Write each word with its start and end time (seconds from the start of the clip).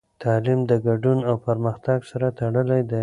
تعلیم 0.23 0.59
د 0.69 0.71
ګډون 0.85 1.19
او 1.29 1.35
پرمختګ 1.47 1.99
سره 2.11 2.27
تړلی 2.39 2.81
دی. 2.89 2.99